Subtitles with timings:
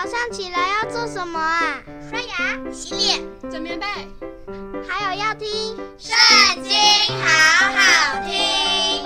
[0.00, 1.82] 早上起来要做什么啊？
[2.08, 3.84] 刷牙、洗脸、整棉被，
[4.88, 5.48] 还有要听
[5.98, 6.16] 《圣
[6.62, 6.72] 经》，
[7.20, 9.04] 好好听。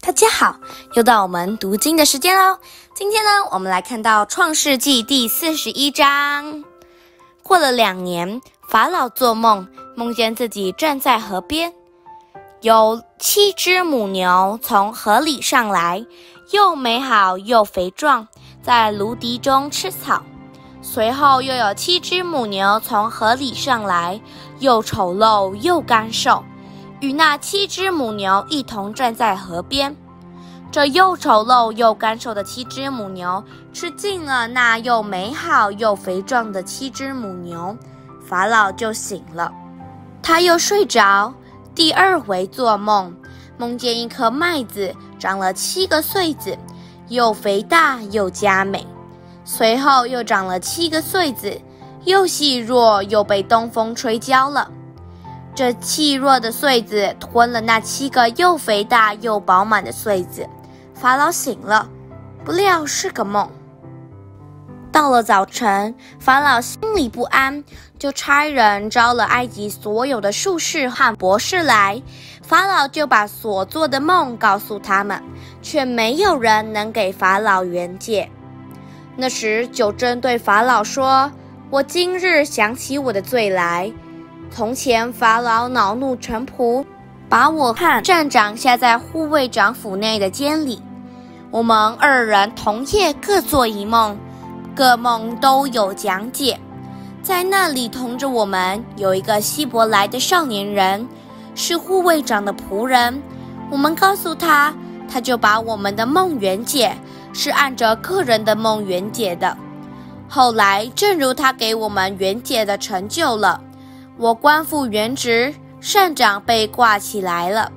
[0.00, 0.56] 大家好，
[0.94, 2.58] 又到我们读经的时间喽。
[2.96, 6.64] 今天呢，我们来看到《创世纪》第四十一章。
[7.44, 11.72] 过了两年，法老做梦，梦见自己站在河边。
[12.62, 16.04] 有七只母牛从河里上来，
[16.52, 18.26] 又美好又肥壮，
[18.62, 20.22] 在芦荻中吃草。
[20.82, 24.20] 随后又有七只母牛从河里上来，
[24.58, 26.42] 又丑陋又干瘦，
[27.00, 29.94] 与那七只母牛一同站在河边。
[30.72, 37.76] 这又丑陋又干瘦的七只母牛吃尽了那又美好又肥壮的七只母牛，
[38.24, 39.52] 法老就醒了，
[40.22, 41.32] 他又睡着。
[41.74, 43.14] 第二回做梦，
[43.60, 46.56] 梦见一颗麦子长了七个穗子，
[47.08, 48.86] 又肥大又佳美；
[49.44, 51.60] 随后又长了七个穗子，
[52.06, 54.70] 又细弱又被东风吹焦了。
[55.54, 60.48] 这细弱的穗子吞了那七个又肥大又饱满的穗子。
[60.94, 61.86] 法老醒了，
[62.42, 63.46] 不料是个梦。
[64.90, 67.62] 到了早晨，法老心里不安，
[67.98, 72.02] 就差人招了埃及所有的术士和博士来。
[72.50, 75.22] 法老就把所做的梦告诉他们，
[75.62, 78.28] 却没有人能给法老圆解。
[79.14, 81.30] 那时九针对法老说
[81.70, 83.88] ：“我今日想起我的罪来。
[84.50, 86.84] 从前法老恼怒臣仆，
[87.28, 90.82] 把我和站长下在护卫长府内的监里。
[91.52, 94.18] 我们二人同夜各做一梦。”
[94.74, 96.58] 各梦都有讲解，
[97.22, 101.06] 在那里同着我们有一个希伯来的少年人，
[101.60, 103.22] 是护卫长的仆人。
[103.70, 104.74] 我们告诉他，
[105.06, 106.96] 他就把我们的梦圆解，
[107.34, 109.54] 是按着个人的梦圆解的。
[110.26, 113.60] 后来，正如他给我们圆解的成就了，
[114.16, 117.70] 我官复原职，善长被挂起来了。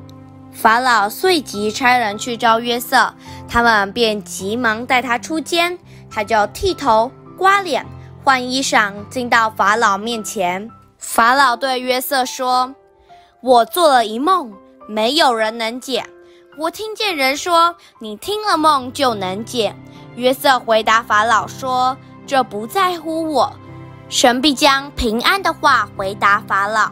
[0.53, 3.13] 法老遂即差人去召约瑟，
[3.49, 5.77] 他们便急忙带他出监。
[6.09, 7.85] 他就剃头、刮脸、
[8.23, 10.69] 换衣裳，进到法老面前。
[10.99, 12.73] 法老对约瑟说
[13.43, 14.53] ：“我做了一梦，
[14.87, 16.01] 没有人能解。
[16.57, 19.75] 我听见人说，你听了梦就能解。”
[20.15, 23.51] 约瑟回答法老说：“这不在乎我，
[24.07, 26.89] 神必将平安的话回答法老。”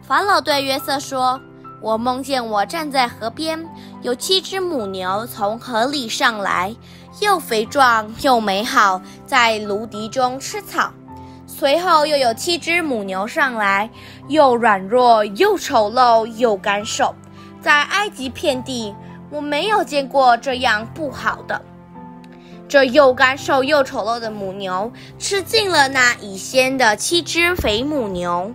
[0.00, 1.38] 法老对约瑟说
[1.82, 3.68] ：“我梦见我站在河边，
[4.00, 6.74] 有七只母牛从河里上来。”
[7.20, 10.90] 又肥壮又美好，在芦荻中吃草。
[11.58, 13.90] 随后又有七只母牛上来，
[14.28, 17.12] 又软弱又丑陋又干瘦，
[17.60, 18.94] 在埃及遍地，
[19.28, 21.60] 我没有见过这样不好的。
[22.68, 28.54] 这又干瘦又丑陋的母牛吃尽了那已先的七只肥母牛，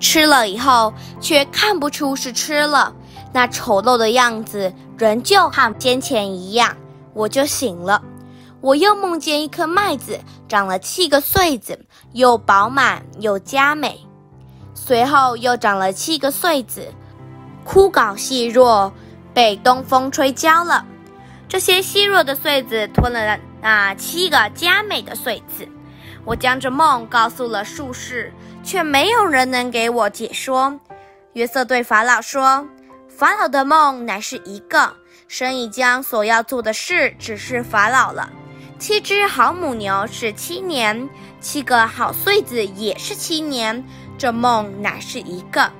[0.00, 2.92] 吃了以后却看不出是吃了，
[3.32, 6.76] 那丑陋的样子仍旧和先前一样。
[7.14, 8.02] 我就醒了，
[8.60, 11.78] 我又梦见一颗麦子长了七个穗子，
[12.12, 13.98] 又饱满又佳美。
[14.74, 16.92] 随后又长了七个穗子，
[17.64, 18.92] 枯槁细弱，
[19.32, 20.84] 被东风吹焦了。
[21.48, 25.66] 这些细弱的穗子吞了那七个佳美的穗子。
[26.24, 28.32] 我将这梦告诉了术士，
[28.62, 30.78] 却没有人能给我解说。
[31.32, 32.66] 约瑟对法老说
[33.08, 34.92] ：“法老的梦乃是一个。”
[35.28, 38.28] 神已将所要做的事指示法老了。
[38.80, 41.06] 七只好母牛是七年，
[41.38, 43.84] 七个好穗子也是七年。
[44.16, 45.70] 这梦乃是一个。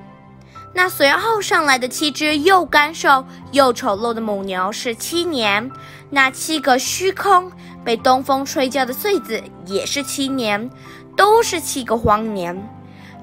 [0.71, 5.71] 那随后上来的七只又干瘦又丑陋的母牛是七年。
[6.11, 7.51] 那七个虚空
[7.83, 10.69] 被东风吹焦的穗子也是七年，
[11.17, 12.55] 都是七个荒年。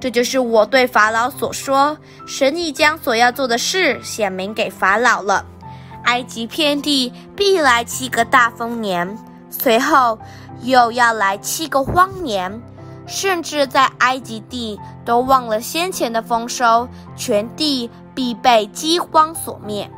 [0.00, 1.97] 这就是我对法老所说，
[2.27, 5.47] 神已将所要做的事显明给法老了。
[6.05, 9.16] 埃及遍地必来七个大丰年，
[9.68, 10.18] 随后
[10.62, 12.62] 又要来七个荒年，
[13.06, 19.91] 甚至在埃及地都忘了先前的丰收，全地必被饥荒所灭。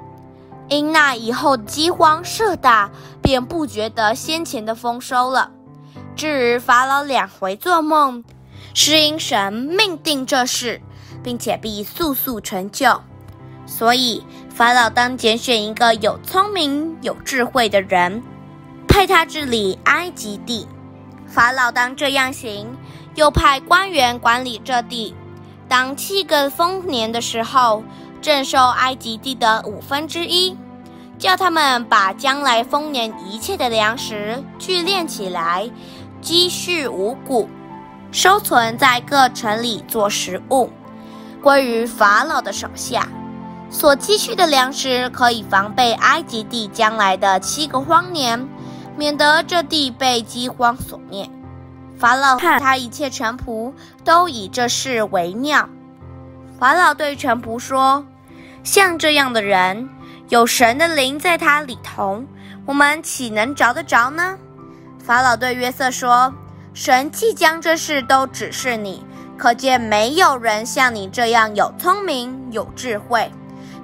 [0.67, 2.91] 因那以后的饥荒甚大，
[3.23, 5.53] 便不觉得先前的丰收了。
[6.17, 8.25] 至于法老两回做梦，
[8.75, 10.83] 是因神命定这事，
[11.23, 13.01] 并且必速速成就。
[13.67, 18.21] 所以，法老当拣选一个有聪明、有智慧的人，
[18.91, 20.67] 派他治理埃及地。
[21.29, 22.67] 法老当这样行，
[23.15, 25.15] 又派官员管理这地。
[25.69, 27.85] 当七个丰年的时候，
[28.21, 30.57] 征收埃及地的五分之一。
[31.19, 35.71] 叫他们把将来丰年一切的粮食聚敛起来，
[36.21, 37.49] 积蓄五谷，
[38.11, 40.71] 收存在各城里做食物，
[41.43, 43.07] 归于法老的手下。
[43.69, 48.49] 所积蓄的粮食可以防备埃及地将来的七个荒年，
[48.97, 51.29] 免得这地被饥荒所灭。
[51.99, 53.73] 法老和他一切臣仆
[54.05, 55.69] 都以这事为妙。
[56.59, 58.05] 法老对臣仆说
[58.65, 59.89] ：“像这样的人，
[60.29, 62.23] 有神的灵在他里头，
[62.65, 64.39] 我们岂能找得着呢？”
[64.99, 66.33] 法老对约瑟说
[66.73, 69.05] ：“神既将这事都指示你，
[69.37, 73.31] 可见没有人像你这样有聪明有智慧。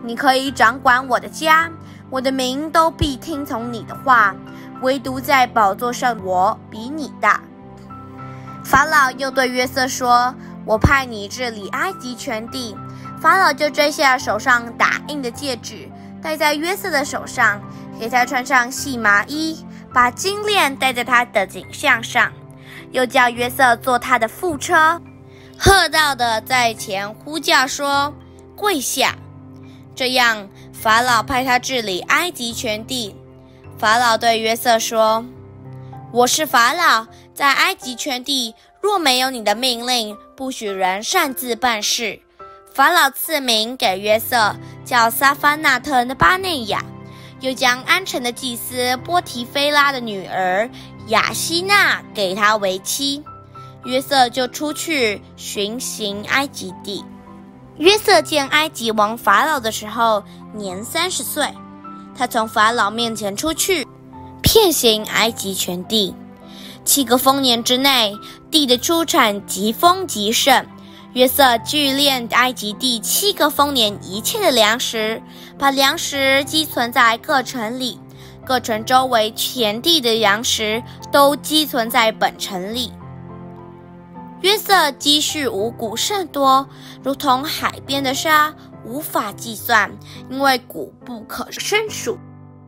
[0.03, 1.71] 你可以掌管我的家，
[2.11, 4.35] 我的民都必听从你的话。
[4.83, 7.41] 唯独在宝座上，我比你大。”
[8.65, 10.35] 法老又对约瑟说。
[10.67, 12.77] 我派你治理埃及全地。
[13.21, 15.89] 法老就摘下手上打印的戒指，
[16.21, 17.63] 戴在约瑟的手上，
[18.01, 19.65] 给他穿上细麻衣，
[19.95, 22.33] 把金链戴在他的颈项上，
[22.91, 25.01] 又叫约瑟坐他的副车，
[25.57, 28.13] 喝道的在前呼叫说
[28.57, 29.15] ：“跪下！”
[29.95, 33.15] 这样，法老派他治理埃及全地。
[33.79, 35.23] 法老对约瑟说
[36.11, 42.21] ：“我是法老，在埃及全地。”若没有你的命令，不许人擅自办事。
[42.73, 46.85] 法老赐名给约瑟，叫撒凡纳特的巴内亚，
[47.41, 50.71] 又将安城的祭司波提菲拉的女儿
[51.09, 53.25] 雅西娜给他为妻。
[53.85, 57.05] 约瑟就出去巡行埃及地。
[57.79, 60.23] 约瑟见埃及王法老的时候，
[60.55, 61.47] 年三十岁。
[62.17, 63.87] 他从法老面前出去，
[64.43, 66.15] 遍行埃及全地。
[66.85, 68.17] 七个丰年之内，
[68.51, 70.65] 地的出产极丰极盛。
[71.13, 75.21] 约瑟聚敛埃及第七个丰年一切的粮食，
[75.59, 77.99] 把粮食积存在各城里，
[78.45, 82.93] 各城周围田地的粮食都积存在本城里。
[84.43, 86.69] 约瑟积蓄五谷甚多，
[87.03, 88.55] 如同海边的沙，
[88.87, 89.91] 无法计算，
[90.31, 92.17] 因为谷不可胜数。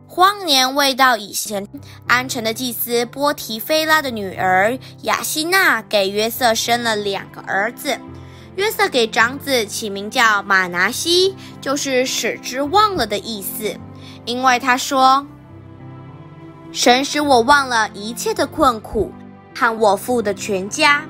[0.07, 1.67] 荒年未到以前，
[2.07, 7.97] 安城的祭司波提菲拉的女儿雅希娜给约瑟生了两个儿子。
[8.55, 13.73] 约瑟给长子起名叫玛拿西，就是使之忘了的意思，
[14.25, 15.25] 因为他说
[16.73, 19.11] ：“神使我忘了一切的困苦
[19.55, 21.05] 和我父的全家。”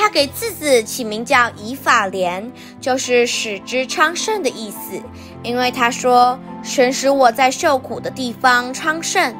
[0.00, 5.02] 他给次子起名叫以法莲，就是使之昌盛的意思，
[5.42, 6.38] 因为他说。
[6.62, 9.34] 神使我在受苦的地方昌盛。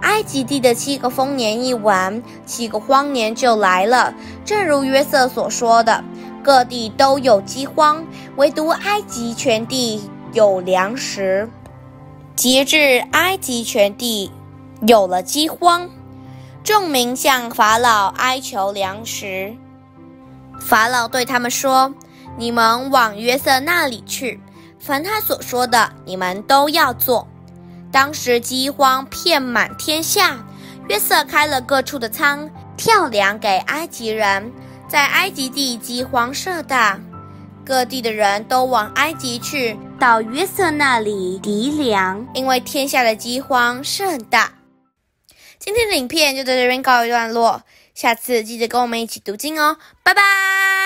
[0.00, 4.12] 埃及地的七个丰年一完，七个荒年就来了。
[4.44, 6.02] 正如约瑟所说的，
[6.42, 8.04] 各地都有饥荒，
[8.36, 10.02] 唯独埃及全地
[10.32, 11.48] 有粮食。
[12.34, 14.30] 及至埃及全地
[14.86, 15.90] 有了饥荒，
[16.64, 19.54] 众民向法老哀求粮食。
[20.60, 21.92] 法老对他们说
[22.38, 24.40] ：“你们往约瑟那里去。”
[24.78, 27.28] 凡他所说的，你们都要做。
[27.92, 30.44] 当时饥荒遍满天下，
[30.88, 34.50] 约瑟开了各处的仓，跳粮给埃及人。
[34.88, 37.00] 在埃及地饥荒甚大，
[37.64, 44.52] 各地的人都往埃及去，到约瑟那里糴粮，因为天下的饥荒甚大。
[45.58, 47.62] 今天的影片就在这边告一段落，
[47.94, 50.81] 下次记得跟我们一起读经哦，拜拜。